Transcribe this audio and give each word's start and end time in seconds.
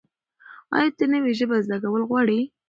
ایا 0.75 0.89
ته 0.97 1.05
نوې 1.13 1.31
ژبه 1.39 1.55
زده 1.65 1.77
کول 1.91 2.03
غواړې؟ 2.09 2.39